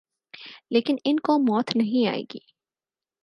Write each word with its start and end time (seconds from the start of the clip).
لیکن 0.69 0.95
ان 1.05 1.19
کوموت 1.19 1.75
نہیں 1.75 2.07
آئے 2.07 2.21
گی 2.33 2.39